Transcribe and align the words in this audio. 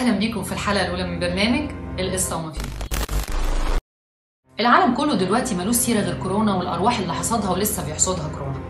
أهلا 0.00 0.18
بيكم 0.18 0.42
في 0.42 0.52
الحلقة 0.52 0.84
الأولى 0.86 1.04
من 1.06 1.20
برنامج 1.20 1.70
القصة 1.98 2.36
وما 2.36 2.52
فيها. 2.52 2.62
العالم 4.60 4.94
كله 4.94 5.14
دلوقتي 5.14 5.54
ملوش 5.54 5.74
سيرة 5.76 6.00
غير 6.00 6.14
كورونا 6.22 6.54
والأرواح 6.54 6.98
اللي 6.98 7.14
حصدها 7.14 7.50
ولسه 7.50 7.86
بيحصدها 7.86 8.28
كورونا. 8.28 8.60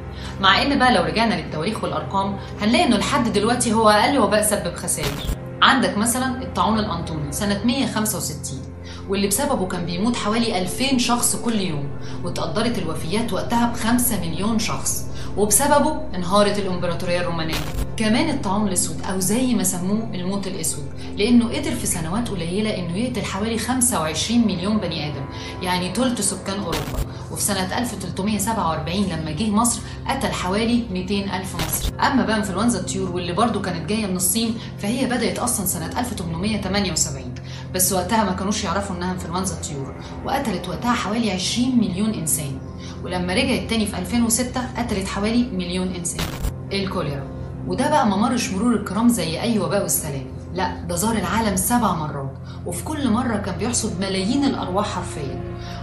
مع 0.40 0.62
إن 0.62 0.78
بقى 0.78 0.94
لو 0.94 1.02
رجعنا 1.02 1.34
للتواريخ 1.34 1.84
والأرقام 1.84 2.38
هنلاقي 2.60 2.84
إنه 2.84 2.96
لحد 2.96 3.32
دلوقتي 3.32 3.72
هو 3.72 3.88
أقل 3.88 4.18
وباء 4.18 4.42
سبب 4.42 4.74
خسائر. 4.74 5.14
عندك 5.62 5.98
مثلا 5.98 6.42
الطاعون 6.42 6.78
الأنطوني 6.78 7.32
سنة 7.32 7.60
165 7.64 8.60
واللي 9.08 9.28
بسببه 9.28 9.66
كان 9.68 9.86
بيموت 9.86 10.16
حوالي 10.16 10.58
2000 10.58 10.98
شخص 10.98 11.36
كل 11.36 11.60
يوم 11.60 11.90
وتقدرت 12.24 12.78
الوفيات 12.78 13.32
وقتها 13.32 13.66
ب 13.66 13.76
5 13.76 14.20
مليون 14.20 14.58
شخص. 14.58 15.09
وبسببه 15.36 16.00
انهارت 16.14 16.58
الإمبراطورية 16.58 17.20
الرومانية. 17.20 17.54
كمان 17.96 18.30
الطاعون 18.30 18.68
الأسود 18.68 19.02
أو 19.12 19.20
زي 19.20 19.54
ما 19.54 19.62
سموه 19.62 20.10
الموت 20.14 20.46
الأسود 20.46 20.84
لأنه 21.16 21.48
قدر 21.48 21.74
في 21.74 21.86
سنوات 21.86 22.28
قليلة 22.28 22.78
إنه 22.78 22.96
يقتل 22.96 23.24
حوالي 23.24 23.58
25 23.58 24.46
مليون 24.46 24.78
بني 24.78 25.08
آدم 25.08 25.24
يعني 25.62 25.94
ثلث 25.94 26.20
سكان 26.20 26.58
أوروبا. 26.60 27.00
وفي 27.32 27.42
سنة 27.42 27.78
1347 27.78 29.04
لما 29.04 29.30
جه 29.30 29.50
مصر 29.50 29.80
قتل 30.08 30.32
حوالي 30.32 30.84
200 30.92 31.36
ألف 31.36 31.54
مصري. 31.56 31.96
أما 32.00 32.24
بقى 32.24 32.36
انفلونزا 32.36 32.80
الطيور 32.80 33.10
واللي 33.10 33.32
برضه 33.32 33.60
كانت 33.62 33.88
جاية 33.88 34.06
من 34.06 34.16
الصين 34.16 34.54
فهي 34.78 35.06
بدأت 35.06 35.38
أصلا 35.38 35.66
سنة 35.66 36.00
1878 36.00 37.34
بس 37.74 37.92
وقتها 37.92 38.24
ما 38.24 38.32
كانوش 38.32 38.64
يعرفوا 38.64 38.96
إنها 38.96 39.12
انفلونزا 39.12 39.54
الطيور 39.54 39.94
وقتلت 40.24 40.68
وقتها 40.68 40.92
حوالي 40.92 41.30
20 41.30 41.78
مليون 41.78 42.14
إنسان. 42.14 42.58
ولما 43.04 43.34
رجعت 43.34 43.70
تاني 43.70 43.86
في 43.86 43.98
2006 43.98 44.60
قتلت 44.76 45.08
حوالي 45.08 45.48
مليون 45.52 45.94
إنسان. 45.94 46.26
الكوليرا. 46.72 47.24
وده 47.66 47.90
بقى 47.90 48.06
ما 48.06 48.16
مرش 48.16 48.52
مرور 48.52 48.74
الكرام 48.74 49.08
زي 49.08 49.40
أي 49.40 49.58
وباء 49.58 49.82
والسلام. 49.82 50.24
لا 50.54 50.84
ده 50.88 50.96
زار 50.96 51.16
العالم 51.16 51.56
سبع 51.56 51.94
مرات. 51.94 52.32
وفي 52.66 52.84
كل 52.84 53.10
مرة 53.10 53.36
كان 53.36 53.54
بيحصد 53.58 54.00
ملايين 54.00 54.44
الأرواح 54.44 54.86
حرفيا. 54.86 55.40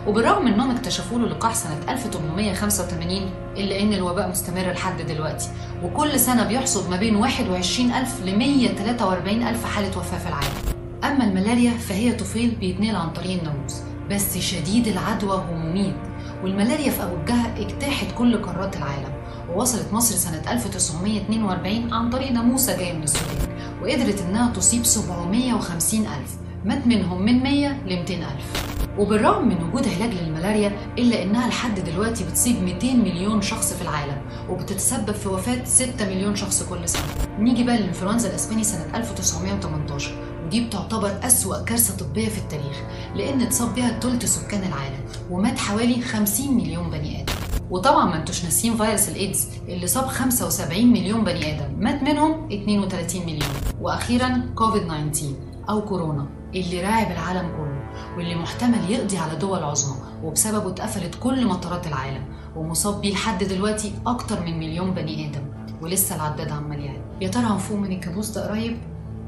وبالرغم 0.07 0.47
إنهم 0.47 0.71
اكتشفوا 0.71 1.19
له 1.19 1.27
لقاح 1.27 1.55
سنة 1.55 1.77
1885 1.89 3.29
إلا 3.57 3.79
إن 3.79 3.93
الوباء 3.93 4.29
مستمر 4.29 4.71
لحد 4.71 5.01
دلوقتي. 5.01 5.49
وكل 5.83 6.19
سنة 6.19 6.47
بيحصد 6.47 6.89
ما 6.89 6.97
بين 6.97 7.15
21000 7.15 8.25
ل 8.25 8.35
144000 8.35 9.65
حالة 9.65 9.97
وفاة 9.97 10.17
في 10.17 10.27
العالم. 10.27 10.77
أما 11.03 11.23
الملاريا 11.23 11.71
فهي 11.71 12.13
طفيل 12.13 12.55
بيتنقل 12.59 12.95
عن 12.95 13.09
طريق 13.09 13.39
الناموس. 13.39 13.75
بس 14.11 14.37
شديد 14.37 14.87
العدوى 14.87 15.43
ومميت 15.51 15.95
والملاريا 16.43 16.91
في 16.91 17.03
أوجها 17.03 17.53
اجتاحت 17.57 18.07
كل 18.17 18.41
قارات 18.41 18.77
العالم 18.77 19.13
ووصلت 19.49 19.93
مصر 19.93 20.15
سنة 20.15 20.51
1942 20.51 21.93
عن 21.93 22.09
طريق 22.09 22.31
ناموسة 22.31 22.77
جاية 22.77 22.93
من 22.93 23.03
السودان 23.03 23.57
وقدرت 23.83 24.21
إنها 24.21 24.53
تصيب 24.53 24.85
750 24.85 25.99
ألف 25.99 26.35
مات 26.65 26.87
منهم 26.87 27.21
من 27.21 27.43
100 27.43 27.67
ل 27.85 27.95
200 27.95 28.13
ألف. 28.13 28.67
وبالرغم 28.97 29.47
من 29.47 29.63
وجود 29.63 29.87
علاج 29.87 30.13
للملاريا 30.13 30.71
إلا 30.97 31.23
إنها 31.23 31.47
لحد 31.47 31.79
دلوقتي 31.79 32.23
بتصيب 32.23 32.63
200 32.63 32.93
مليون 32.93 33.41
شخص 33.41 33.73
في 33.73 33.81
العالم 33.81 34.21
وبتتسبب 34.49 35.11
في 35.11 35.29
وفاة 35.29 35.63
6 35.65 36.05
مليون 36.05 36.35
شخص 36.35 36.63
كل 36.63 36.89
سنة. 36.89 37.03
نيجي 37.39 37.63
بقى 37.63 37.77
للإنفلونزا 37.77 38.29
الأسباني 38.29 38.63
سنة 38.63 38.85
1918 38.95 40.11
ودي 40.47 40.65
بتعتبر 40.65 41.19
أسوأ 41.23 41.63
كارثة 41.63 42.05
طبية 42.05 42.29
في 42.29 42.37
التاريخ 42.37 42.81
لأن 43.15 43.41
اتصاب 43.41 43.75
بها 43.75 43.99
ثلث 43.99 44.25
سكان 44.25 44.63
العالم 44.63 44.99
ومات 45.31 45.59
حوالي 45.59 46.01
50 46.01 46.53
مليون 46.57 46.89
بني 46.89 47.21
آدم. 47.21 47.33
وطبعا 47.69 48.05
ما 48.05 48.15
انتوش 48.15 48.43
ناسيين 48.43 48.77
فيروس 48.77 49.09
الإيدز 49.09 49.47
اللي 49.67 49.87
صاب 49.87 50.05
75 50.07 50.87
مليون 50.87 51.23
بني 51.23 51.55
آدم. 51.55 51.79
مات 51.79 52.03
منهم 52.03 52.51
32 52.51 53.21
مليون. 53.21 53.53
وأخيرا 53.81 54.51
كوفيد 54.55 54.83
19 54.87 55.25
أو 55.69 55.81
كورونا 55.81 56.27
اللي 56.55 56.81
راعب 56.81 57.11
العالم 57.11 57.49
كله 57.49 57.89
واللي 58.17 58.35
محتمل 58.35 58.91
يقضي 58.91 59.17
على 59.17 59.35
دول 59.35 59.63
عظمى 59.63 59.97
وبسببه 60.23 60.69
اتقفلت 60.69 61.15
كل 61.15 61.47
مطارات 61.47 61.87
العالم 61.87 62.25
ومصاب 62.55 63.01
بيه 63.01 63.13
لحد 63.13 63.43
دلوقتي 63.43 63.93
أكتر 64.05 64.39
من 64.45 64.59
مليون 64.59 64.91
بني 64.93 65.27
آدم. 65.29 65.41
ولسه 65.81 66.15
العداد 66.15 66.51
عمال 66.51 66.79
يعلى. 66.79 67.01
يا 67.21 67.27
ترى 67.27 67.43
هنفوق 67.43 67.77
من 67.77 67.91
الكابوس 67.91 68.29
ده 68.29 68.49
قريب 68.49 68.77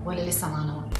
ولا 0.05 0.29
لسه 0.29 0.49
معانا 0.49 0.75
وقت؟ 0.75 0.98